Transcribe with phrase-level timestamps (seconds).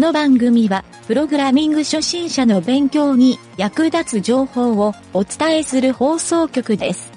[0.00, 7.12] この番組は、プログラミング初心者の勉強に役立つ情報をお伝えする放送局です。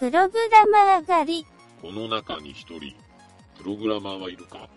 [0.00, 1.46] プログラマー狩り。
[1.80, 2.96] この中に一人、
[3.56, 4.68] プログラマーはいるか？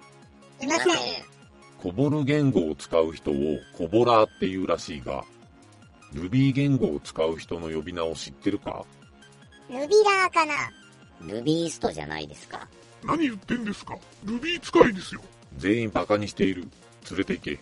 [0.62, 0.96] いません。
[1.82, 3.36] コボル言語を使う人を
[3.76, 5.26] コボラーっていうらしいが、
[6.14, 8.86] Ruby 言語を使う人の呼び名を知ってるか？
[9.72, 10.54] ルビラーかな？
[11.22, 12.68] ルビーストじゃないですか。
[13.04, 13.98] 何言ってんですか？
[14.24, 15.22] ルビー使いですよ。
[15.58, 16.68] 全員バカにしている。
[17.10, 17.60] 連れて行け。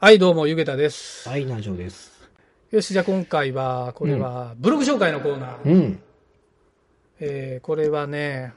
[0.00, 1.28] はい、どうも、ゆげたです。
[1.28, 2.12] はい、南條です。
[2.70, 5.64] よし、じゃあ今回は、これは、ブログ紹介のコーナー。
[5.64, 6.00] うん。
[7.20, 8.52] えーこれはね、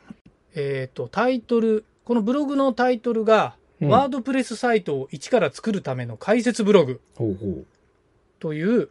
[0.54, 7.64] えっ、と、タイトル、このブログのタイトルが、うんワードプレスサイトを一から作るための解説ブログほうほ
[8.40, 8.90] という、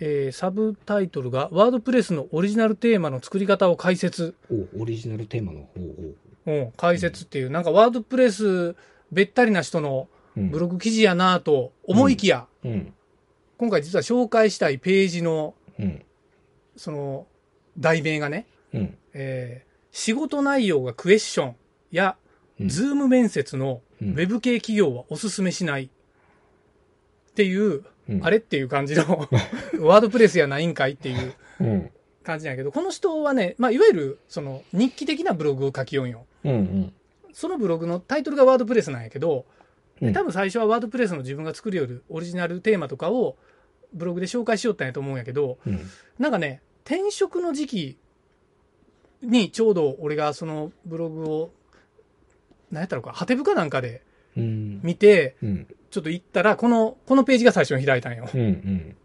[0.00, 4.34] えーサブタイトルが、 WordPressのオリジナルテーマの作り方を解説。
[4.78, 6.14] オリジナルテーマのほう
[6.46, 8.74] ほうん、解説っていう、なんか WordPress
[9.12, 10.40] べったりな人のう。
[10.40, 10.50] うん。
[10.50, 12.94] ブログ記事やなと思いきや、うん。
[13.58, 16.02] 今回実は紹介したいページの、うん。
[16.76, 17.26] その、
[17.76, 18.98] 題名がね、うん。
[19.14, 21.56] えー仕事内容がクエスチョン
[21.90, 22.16] や、
[22.60, 25.88] うんズーム面接のうんウェブ系企業はおすすめしないっ
[27.34, 29.28] ていう、うんあれっていう感じの
[29.80, 31.90] ワードプレスやないんかいっていううん。
[32.24, 36.26] 感じなんやけど、この人はね、まあ、いわゆるその日記的なブログを書きよんよ。
[36.44, 36.52] うん。
[36.52, 36.92] うん。
[37.32, 39.46] そのブログのタイトルがワードプレスなんやけど、
[40.00, 43.36] うん多分最初はワードプレスの自分が作るよるオリジナルテーマとかを
[43.92, 45.80] ブログで紹介しよったんやと思うんやけど、うん。
[46.20, 47.98] なんかね、転職の時期
[49.22, 51.50] にちょうど俺がそのブログを、
[52.70, 54.02] 何やったのか、ハテブかなんかで
[54.36, 54.80] うん。
[54.82, 55.66] 見て、うん。
[55.90, 58.28] ちょっと行ったら、この、このページが最初に開いたんよ。
[58.32, 58.40] うん。
[58.40, 58.96] うん。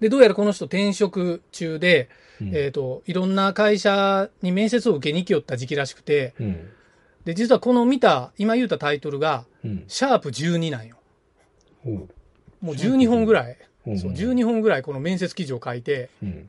[0.00, 2.08] で、どうやらこの人転職中で、
[2.40, 2.56] うん。
[2.56, 6.68] えっ、と、いろんな会社に面接を受けに来よった時期らしくて、うん。
[7.24, 9.84] で、実はこの見た、今言ったタイトルが、うん。
[9.86, 10.96] シャープ12なんよ。
[11.84, 16.48] もう12本ぐらい、うんそう、12本ぐらいこの面接記事を書いて、うん。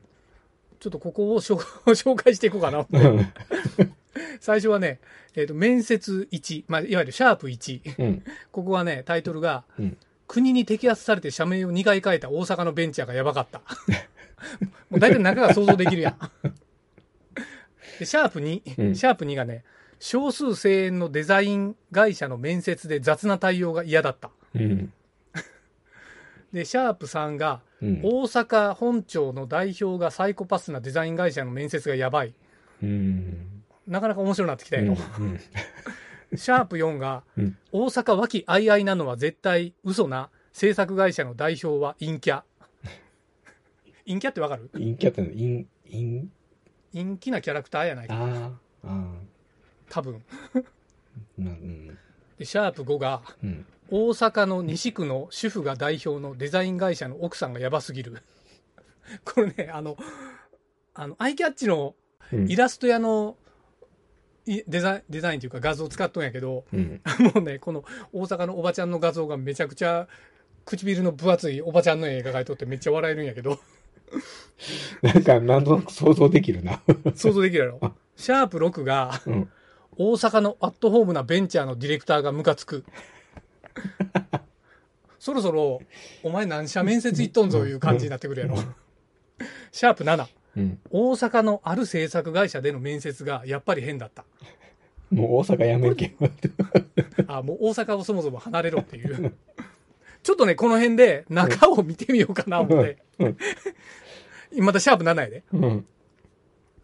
[0.80, 1.56] ちょっとここを紹
[1.86, 2.98] 紹介していこうかなって。
[4.40, 5.00] 最初はね、
[5.34, 8.02] えっ、と、面接1、まあ、いわゆるシャープ1。
[8.02, 8.22] うん。
[8.52, 13.60] ここはね、タイトルが、うん国に摘発されて社名を2回変えた大阪のベンチャーがやばかった。
[14.90, 16.18] もう大体中が想像できるやん。
[17.98, 19.64] で、シャープ2、うんシャープ2がね、
[19.98, 24.30] 少数精鋭のデザイン会社の面接で雑な対応が嫌だった。
[24.54, 24.92] うん。
[26.52, 28.00] で、シャープ3が、うん。
[28.02, 32.34] 大阪本庁の代表がサイコパスなデザイン会社の面接がやばい。
[32.82, 33.43] うん。
[33.86, 34.96] なかなか面白くなってきたよ。
[35.18, 35.40] うん。
[36.36, 42.42] シャープ4が、うん大阪和気あいあいなのは絶対嘘な制作会社の代表は陰キャ。
[44.06, 44.68] 陰キャってわかる？
[44.72, 46.24] 陰キャっての、陰、陰、
[46.92, 48.14] 陰気なキャラクターやないか。
[48.14, 48.50] あ
[48.84, 49.12] あ、あ
[49.88, 50.22] 多分。
[50.54, 50.58] あ、
[51.38, 51.98] な、うん。
[52.38, 53.66] で、シャープ5が、うん。
[53.90, 58.22] 大阪の西区の主婦が代表のデザイン会社の奥さんがやばすぎる。
[59.24, 59.96] これね、あの、
[60.94, 61.94] あの、アイキャッチの
[62.32, 63.43] うんイラスト屋のい
[64.46, 67.00] デザイン、デザインというか画像を使っとんやけど、うん。
[67.34, 70.06] もうね、この大阪のおばちゃんの画像がめちゃくちゃ
[70.64, 73.58] 唇の分厚いおばちゃんの絵が描いとってめっちゃ笑えるんやけど、
[75.02, 76.82] なんか、なんとなく想像できるな。
[77.14, 77.94] 想像できるやろ。
[78.16, 79.50] シャープ6がうん。
[79.96, 82.84] 大阪のアットホームなベンチャーのディレクターがムカつく。
[85.20, 85.80] そろそろ、
[86.22, 88.56] お前何社面接行っとんぞいう感じになってくるやろ。
[89.70, 90.26] シャープ7。
[90.56, 90.78] うん。
[90.90, 94.24] 大阪のある制作会社での面接がやっぱり変だった。
[95.10, 96.28] もう大阪やめるけど。
[97.28, 99.34] あ、もう大阪をそもそも離れろっていう。
[100.22, 102.98] ちょっとね、この辺で中を見てみようかな思って。
[103.18, 103.36] うん
[104.56, 105.42] またシャープ7やで。
[105.52, 105.86] うん。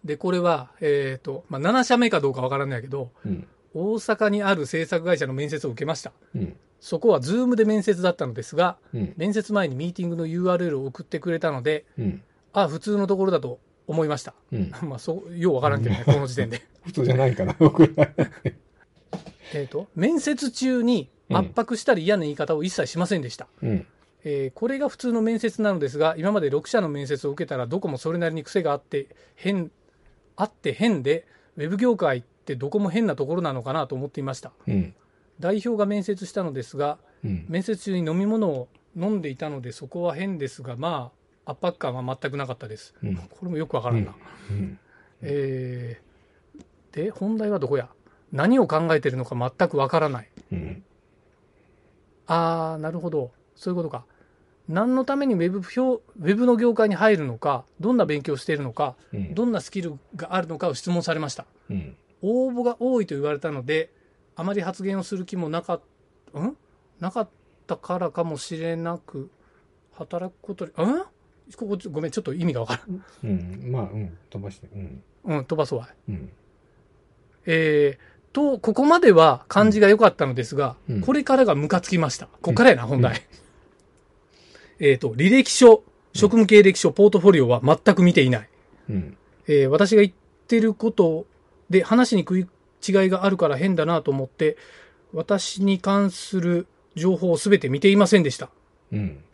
[0.04, 3.46] で、これは、えっ、と、まあ、7社目かどうかわからないけど、うん。
[3.74, 6.12] 大阪にある制作会社の面接を受けました。
[6.34, 6.56] うん。
[6.80, 9.14] そこはズームで面接だったのですが、うん。
[9.16, 12.22] 面接前にミーティングの URL を送ってくれたので、うん。
[12.52, 14.34] あ、普通のところだと思いました。
[14.52, 14.72] うん。
[14.88, 16.62] まあ、そう、ようわからんけどね、この時点で。
[16.84, 18.10] 普通じゃないかな、僕ら。
[19.54, 23.48] えっと、面接中に圧迫したり嫌な言い方を一切しませんでした。
[23.62, 23.86] うん。
[24.22, 29.70] えーこれが普通の面接なのですが、今まで6社の面接を受けたら、どこもそれなりに癖があって、変、
[30.36, 31.26] あって変で、
[31.56, 34.52] ウェブ業界ってどこも変なところなのかなと思っていました。
[34.66, 34.94] うん。
[35.40, 37.46] 代表が面接したのですが、うん。
[37.48, 41.19] 面接中に飲み物を飲んでいたので、そこは変ですが、まあ、
[41.50, 42.94] 圧迫感は全くなかったです。
[43.02, 43.16] うん。
[43.16, 44.14] これもよくわからんな。
[44.50, 44.78] うん。
[45.22, 46.10] えー
[46.92, 47.88] で、本題はどこや？
[48.32, 50.28] 何を考えてるのか全くわからない。
[50.50, 50.82] うん。
[52.26, 53.30] あー、なるほど。
[53.54, 54.04] そういうことか。
[54.68, 59.34] 何のためにウェブ表、ウェブの業界に入るのか、どんな勉強をしているのか、うん。
[59.34, 61.46] どんなスキルがあるのかを質問されました。
[61.70, 61.96] うん。
[62.22, 63.92] 応募が多いと言われたので、
[64.34, 65.80] あまり発言をする気もなかっ
[66.32, 66.56] た、ん？
[66.98, 67.28] なかっ
[67.68, 69.30] たからかもしれなく、
[69.92, 70.74] 働くことに、ん？
[71.56, 73.04] ここ、ごめん、ちょっと意味がわからん。
[73.24, 73.72] うん。
[73.72, 74.16] まあ、うん。
[74.28, 74.68] 飛ばして。
[74.74, 75.02] うん。
[75.24, 75.88] うん、飛ばすわ。
[76.08, 76.30] うん。
[77.46, 82.26] えー、と、ここまでは感じが良かったのですが、うんこれからがムカつきました。
[82.26, 83.22] ここからやな、本題。
[84.78, 85.82] えっと、履歴書、
[86.14, 88.48] 職務経歴書、ポートフォリオは全く見ていない。
[88.88, 89.16] うん。
[89.46, 90.12] えー私が言っ
[90.46, 91.26] てること
[91.70, 92.46] で話に食い
[92.86, 94.56] 違いがあるから変だなと思って、
[95.12, 98.50] 私に関する情報をすべて見ていませんでした。
[98.92, 99.24] うん。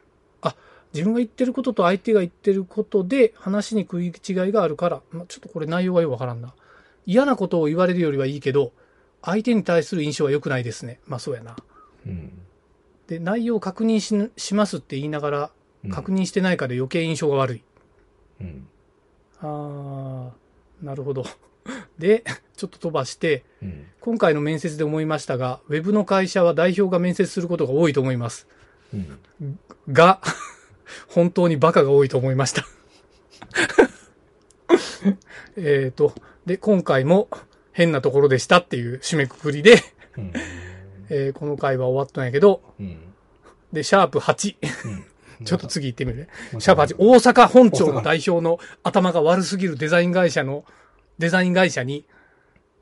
[0.97, 4.13] 自分が言ってることと相手が言ってることで話に食い違い
[4.53, 6.55] があるから、まあ、ちょっとこれ内容がよくわからんな。
[7.05, 8.73] 嫌なことを言われるよりはいいけど、
[9.23, 11.01] 相手に対する印象は良くないですね。
[11.07, 11.55] まあそうやな。
[12.07, 12.33] うん。
[13.09, 15.51] で、内容を確認ししますって言いながら、
[15.85, 17.63] うん確認してないから余計印象が悪い。
[18.41, 18.67] うん。
[19.41, 21.25] あー、なるほど。
[21.97, 22.25] で、
[22.57, 23.87] ちょっと飛ばして、うん。
[24.01, 28.49] 今回の面接で思いましたが、ウェブの会社は代表が面接することが多いと思います。
[28.93, 29.59] うん。
[29.93, 30.21] が、
[31.17, 32.67] 本当にバカが多いと思いました。
[35.57, 36.13] えっと、
[36.45, 37.31] で、今回も
[37.73, 39.83] 変なところでしたっていう締めくくりで、
[40.19, 40.33] うん。
[41.09, 42.99] えーこの回は終わったんやけど、うん。
[43.73, 44.57] で、シャープ8。
[44.85, 45.05] うん
[45.45, 46.29] ちょっと次行ってみるね。
[46.59, 46.97] シャープ8。
[46.99, 50.67] 大阪本庁の代表の頭が悪すぎるデザイン会社の、
[51.19, 52.05] デザイン会社に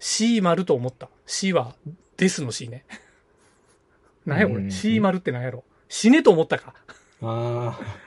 [0.00, 1.08] C 丸と思った。
[1.24, 1.76] C は
[2.16, 2.84] ですの C ね。
[4.26, 4.62] 何やこれ？
[4.62, 5.62] うん ?C 丸って何やろ？
[5.88, 6.74] 死ねと思ったか。
[7.22, 8.03] ああ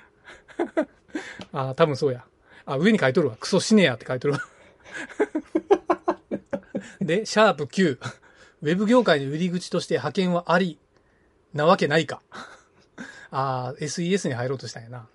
[1.53, 2.25] あ、多分そうや。
[2.65, 3.37] あ、上に書いとるわ。
[3.39, 4.41] クソ死ねやって書いとるわ。
[7.01, 7.97] で、シャープ9。
[8.61, 10.79] ウェブ業界の売り口として派遣はあり、
[11.53, 12.21] なわけないか。
[13.29, 15.07] ああ、SES に入ろうとしたんやな。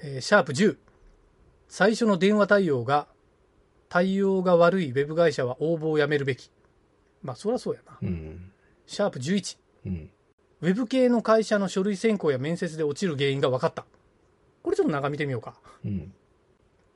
[0.00, 0.76] えーシャープ10。
[1.68, 3.08] 最初の電話対応が、
[3.88, 6.50] 対応が悪いウェブ会社は応募をやめるべき。
[7.22, 7.98] まあ、そりゃそうやな。
[8.02, 8.52] うん。
[8.86, 9.56] シャープ11。
[9.86, 10.10] うん。
[10.60, 13.86] ウェブ系の会社の書類選考や面接で落ちる原因が分かった。
[14.64, 15.54] これちょっと眺めてみようか。
[15.84, 16.12] うん。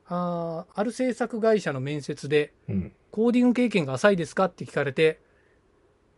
[0.07, 2.91] あーある制作会社の面接で、うん。
[3.11, 5.21] コーディング経験が浅いですかって聞かれて、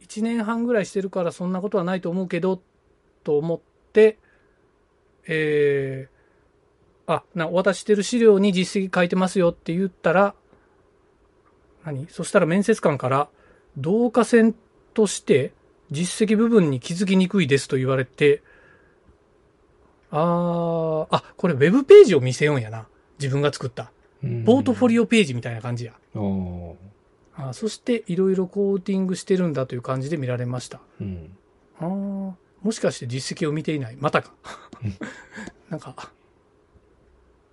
[0.02, 2.62] 1年半ぐらいしてるからそんなことはないと思うけど、
[3.26, 3.62] と思っ
[3.92, 4.18] て、
[5.28, 10.36] えー、あ、な、お渡ししてる資料に実績書いてますよって言ったら、
[11.84, 12.08] 何？
[12.08, 13.30] そしたら面接官から、
[13.76, 14.56] 同化線
[14.94, 15.54] として
[15.92, 18.42] 実績部分に気づきにくいですと言われて、
[20.12, 22.88] あー、あ、これウェブページを見せようんやな。
[23.20, 23.92] 自分が作った。
[24.46, 25.94] ポートフォリオページみたいな感じや。
[27.34, 30.80] あそしていろいろコーティングしてるんだという感じで見られました。
[31.00, 31.36] うん。
[31.80, 31.88] あー
[32.62, 33.98] もしかして実績を見ていない？
[34.00, 34.34] またか。
[35.70, 35.96] なんか、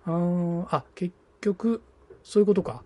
[0.05, 1.81] あーあ、結局、
[2.23, 2.83] そういうことか。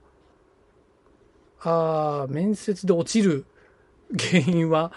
[1.61, 3.45] ああ、面接で落ちる
[4.17, 4.91] 原因は、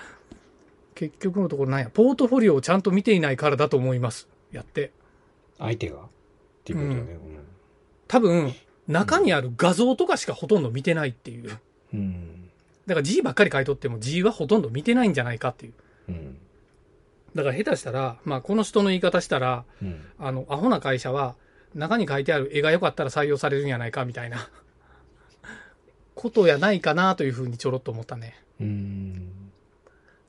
[0.94, 4.28] 結局のところなんや、ポートフォリオをちゃんと見ていないからだと思います。
[4.52, 4.92] やって。
[5.58, 5.98] 相手が？
[5.98, 6.08] っ
[6.64, 7.18] ていうことだね。
[8.08, 8.54] 多分、
[8.88, 11.58] 中にある画像とかしかほとんど見てないっていう。
[11.92, 12.00] うん。
[12.00, 12.50] うん。
[12.86, 15.72] だから字ばっかり書いとっても字はほとんど見てないんじゃないかっていう。
[16.08, 16.38] うん。
[17.34, 20.04] だから下手したら、まあこの人の言い方したら、うん。
[20.18, 21.36] あの、アホな会社は、
[21.74, 24.48] 中に書いてある絵が良かったら採用されるんやないかみたいな、
[26.14, 28.34] ことやないかなというふうにちょろっと思ったね。
[28.60, 29.50] うん。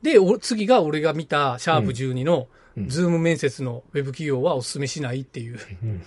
[0.02, 2.46] で、お次が俺が見たシャープ12の、うん
[2.86, 5.60] ズーム面接のウェブ企業はお勧めしないっていう。
[5.84, 6.04] うん。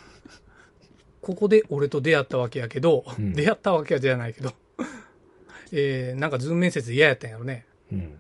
[1.21, 4.53] ここで俺と出会ったわけやけど、うん出会ったわけじゃないけど、
[5.73, 7.67] えー、なんかズーム面接嫌やったんやろね。
[7.93, 8.19] うん。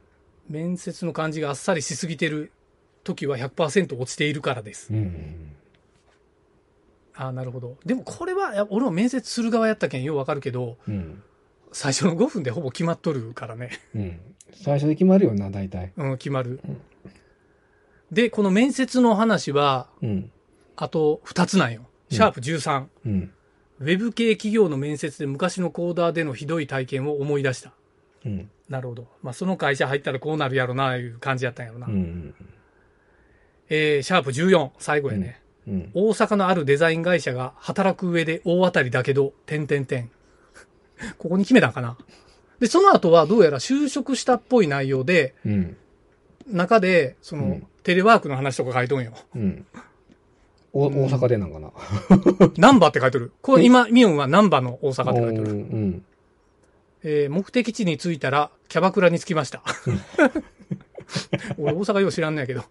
[0.49, 2.50] 面接の感じがあっさりしすぎてる
[3.04, 4.92] 時は100%落ちているからです。
[4.92, 5.52] うん。
[7.14, 7.76] ああ、なるほど。
[7.85, 11.23] でもこれは、俺も面接する側やったけんようわかるけど、うん。
[11.73, 13.71] 最初の5分でほぼ決まっとるからね。
[13.95, 14.21] うん。
[14.52, 15.92] 最初で決まるよな、大体。
[15.97, 16.61] うん、決まる。
[18.12, 20.31] で、この面接の話は、うん。
[20.76, 21.87] あと2つなんよ。
[22.11, 22.87] シャープ13。
[23.07, 23.33] うん。
[23.81, 27.73] ウェブ系企業の面接で昔のコーダーでのひどい体験を思い出した。
[28.25, 28.50] うん。
[28.69, 29.07] なるほど。
[29.23, 31.87] まあ、その会社入ったらこうなるやろな、いう感じやったんやろな。
[31.87, 32.35] うん。
[33.69, 34.71] えー、シャープ14。
[34.79, 35.40] 最後やね。
[35.69, 35.90] うん。
[35.95, 40.11] 大阪のあるデザイン会社が働く上で大当たりだけど、点々点。
[41.19, 41.97] ここに決めたんかな。
[42.59, 45.76] で、その後はどうやら就職したっぽい内容で、うん。
[46.49, 49.13] 中で、その、うんテレワークの話とか書いとんよ。
[49.35, 49.67] うん。
[50.73, 51.73] お大阪でなんかな。
[52.57, 53.33] ナンバーって書いとる。
[53.43, 55.53] これ今、ミオンはナンバーの大阪って書いとうる。
[55.55, 56.05] ん。
[57.03, 59.63] えー目的地に着いたら、キャバクラに着きました。
[61.59, 62.63] 俺大阪よう知らんねやけど。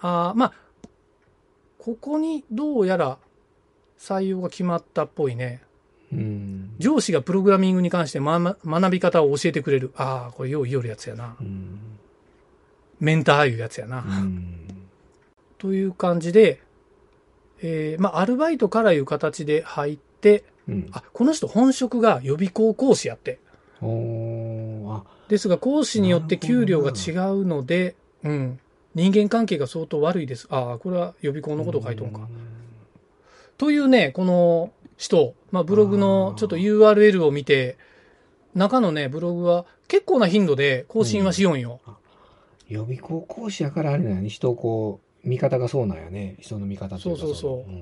[0.00, 0.52] あーまあ、
[1.78, 3.18] ここにどうやら
[3.98, 5.62] 採用が決まったっぽいね。
[6.12, 6.74] うん。
[6.78, 9.92] 上司がプログラミングに関して、まま、学び方を教えてくれる。
[9.96, 11.36] ああ、これよう言いよるやつやな。
[11.40, 11.78] うん。
[13.00, 14.04] メンターいうやつやな。
[14.06, 14.56] うん。
[15.58, 16.60] という感じで、
[17.62, 20.88] えーまあ、アルバイトからいう形で入って、うん。
[20.92, 23.38] あ、この人本職が予備校講師やって。
[25.28, 28.60] ですが、講師によって給料が違うので、うん。
[28.94, 30.46] 人間関係が相当悪いです。
[30.50, 32.28] ああ、これは予備校のことを書いとんか。
[33.56, 37.78] というね、この人、まあ、ブログのちょっと URL を見て、
[38.54, 41.80] 中のね、ブログは結構な頻度で更新はしよんよ。
[42.70, 44.28] 予備校講師やからあれなんやね。
[44.28, 46.36] 人をこう、見方がそうなんやね。
[46.38, 47.20] 人の見方っていうか。
[47.20, 47.78] そうそうそうの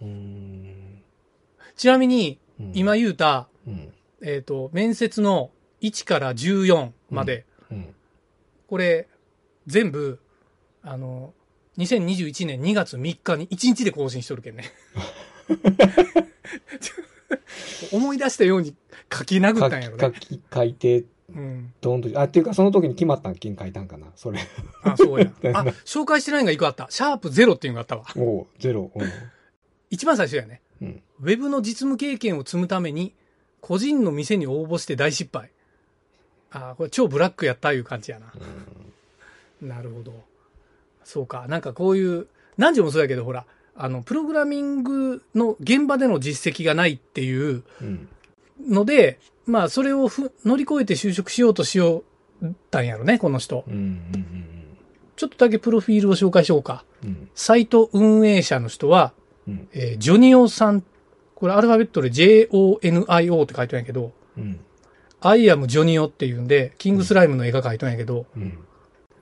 [0.00, 0.06] うん。
[0.06, 1.02] うん。
[1.76, 3.92] ちなみに、うん今、言うた、うん。
[4.22, 5.50] えっ、と、面接の
[5.82, 7.94] 1から14まで、うん。
[8.68, 9.06] これ、
[9.66, 10.18] 全部、
[10.82, 11.34] あの、
[11.76, 14.64] 2021年2月3日に1日で更新しとるけんね。
[17.92, 18.74] 思い出したように
[19.12, 20.04] 書き殴ったんやろね。
[20.04, 21.72] 書き、書いて、うん。
[21.80, 24.08] どんと、あ、っていうかその時に決まったん金書いたんかな。
[24.16, 24.40] それ。
[24.82, 25.30] あ、そうや。
[25.54, 26.86] あ、紹介してないのが1個あった。
[26.90, 28.04] シャープゼロっていうのがあったわ。
[28.16, 28.90] おうゼロ。
[28.94, 29.08] うん。
[29.90, 30.60] 一番最初やね。
[30.80, 31.02] うん。
[31.20, 33.14] ウェブの実務経験を積むために、
[33.60, 35.50] 個人の店に応募して大失敗。
[36.52, 38.32] あーこれ超ブラックやったいう感じやな。
[39.60, 40.12] なるほど。
[41.04, 41.46] そうか。
[41.48, 43.46] なんかこういう、何時もそうやけど、ほら、
[43.76, 48.08] あの、プログラミングの現場での実績がないっていううん。
[48.68, 52.04] ので、まあ、それをふ乗り越えて就職しようとしよ
[52.42, 53.64] うったんやろね、この人。
[53.66, 53.74] うん。
[53.74, 54.46] うん。
[55.16, 56.84] ちょっとだけプロフィールを紹介しようか。
[57.04, 57.28] うん。
[57.34, 59.12] サイト運営者の人は、
[59.46, 59.68] うん。
[59.72, 60.84] えージョニオさん、
[61.34, 64.60] これアルファベットで JONIO って書いてるんやけど、うん。
[65.20, 68.58] I am ジョニオっていうんで、キングスライムの絵が描いてるんやけど、うん。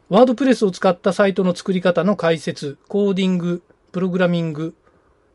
[0.08, 4.74] ワードプレスを使ったサイトの作り方の解説、コーディング、プログラミング、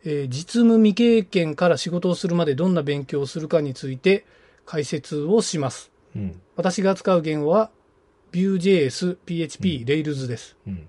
[0.05, 4.25] えー実務未経験から仕事をするまでどんな勉強をするかについて
[4.65, 5.91] 解説をします。
[6.15, 6.41] うん。
[6.55, 7.69] 私が使う言語は
[8.31, 10.55] Vue.js、PHP、Rails です。
[10.67, 10.87] うん。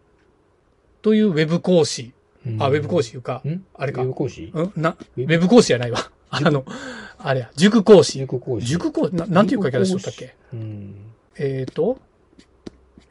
[1.02, 2.12] というウェブ講師。
[2.46, 3.64] うんあ、ウェブ講師いうか、ん？
[3.74, 4.50] あれかウェブ講師？
[4.54, 4.72] うん？
[4.76, 6.10] な、ウウェブ講師じゃないわ。
[6.30, 6.64] あの、
[7.18, 8.18] あれや、塾講師。
[8.18, 8.66] 塾講師。
[8.66, 10.94] 塾講師、ななんていう書き方しとったっけうん。
[11.36, 11.98] えーと、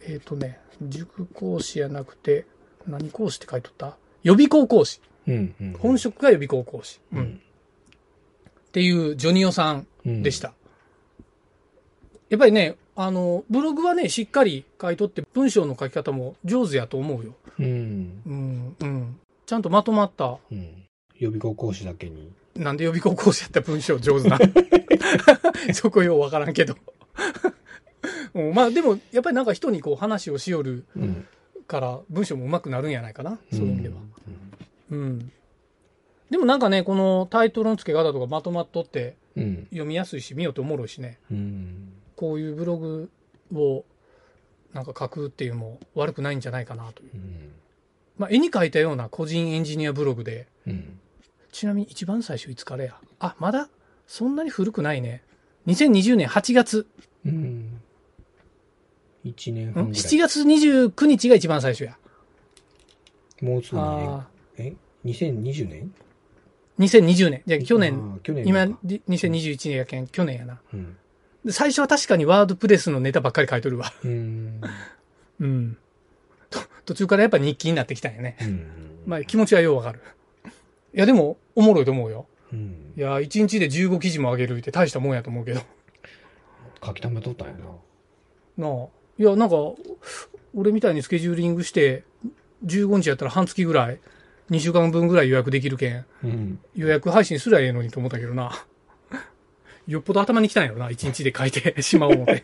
[0.05, 2.45] えーとね、塾講師やなくて、
[2.87, 3.97] 何講師って書いとった？
[4.23, 5.01] 予備校講師。
[5.27, 5.55] うん。
[5.59, 5.73] うん。
[5.73, 6.99] 本職が予備校講師。
[7.11, 7.17] う。
[7.17, 7.41] うんん。
[8.67, 10.39] っていうジョニオさんうんでし。
[10.39, 10.53] た。
[12.29, 17.35] やっぱりね、あの、ブログはね、しっかり書いとって、文章の書き方も上手やと思うよ。
[17.59, 18.21] うん。
[18.25, 19.19] うん、うん。
[19.45, 20.37] ちゃんとまとまった。
[20.51, 20.83] うん。
[21.17, 22.31] 予備校講師だけに。
[22.55, 24.37] なんで予備校講師やったら文章上手な。
[25.73, 26.75] そこようわからんけど。
[28.33, 31.27] うんまあでも、やっぱりなんか人にこう話をしよるうん。
[31.67, 33.39] から文章も上手くなるんやないかな。
[33.51, 33.95] そういう意味では。
[34.27, 34.52] うん。
[34.91, 35.31] うん。
[36.29, 39.67] でもなんかね、このタイトルの付け方とかまとまっとってうん。
[39.69, 41.19] 読みやすいし、見ようとおもろいしね。
[41.31, 41.93] うん。
[42.15, 43.09] こういうブログ
[43.53, 43.83] を
[44.73, 47.09] なんか書くっていうのも悪くないんじゃないかなという。
[47.13, 47.51] うん。
[48.17, 50.99] まあ絵に描いたような個人エンジニアブログで、うん。
[51.51, 52.95] ちなみに一番最初いつからや？
[53.19, 53.69] あ、まだ？
[54.07, 55.23] そんなに古くないね。
[55.67, 56.87] 2020年8月。
[57.25, 57.81] うん。
[59.23, 60.01] 一年ん半ぐらい。
[60.01, 61.97] 7月29日が一番最初や。
[63.41, 64.25] もうすぐ2年。
[65.05, 65.93] あえ ?2020 年？
[66.79, 67.41] ー2020年。
[67.45, 70.59] じゃあ去あ年、ー去年今、かり2021年やけん、去年やな。
[70.73, 70.97] うん。
[71.45, 73.91] で最初は確かにワードプレスのネタばっかり書いとるわ。
[74.03, 74.61] うん。
[75.39, 75.77] うん。
[76.49, 78.37] と途中からやっぱ日記になってきたんやね。
[78.41, 78.67] うん。
[79.05, 79.99] まあ気持ちはようわかる。
[80.95, 82.27] いやでも、おもろいと思うよ。
[82.51, 83.01] うんい。
[83.01, 85.61] や、1日で15記事も上げるって大したもんやと思うけど。
[86.85, 87.53] 書き溜めとったんや
[88.57, 88.67] な。
[88.69, 88.87] なあ。
[89.17, 89.55] いや、なんか、
[90.55, 92.03] 俺みたいにスケジューリングして、
[92.65, 93.99] 15日やったら半月ぐらい、
[94.51, 96.59] 2週間分ぐらい予約できるけん、うん。
[96.75, 98.51] 予約配信すりゃええのにと思ったけどな。
[99.87, 102.43] よっぽど頭に来たんやろな、1日で書いて しまおう思って。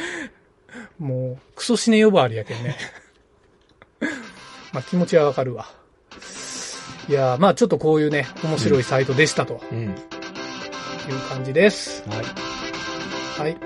[0.98, 2.76] もう、クソ死ね呼ばわりやけんね。
[4.72, 5.66] まあ気持ちはわかるわ。
[7.08, 9.84] いやーまあちょっとこういうね、面白いサイトでしたとうん。
[9.84, 9.94] いう
[11.28, 12.02] 感じです。
[12.08, 12.24] はい。
[13.40, 13.65] はい。